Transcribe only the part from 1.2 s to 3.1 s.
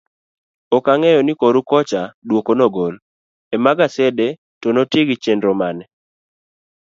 ni koru kocha duoko nogol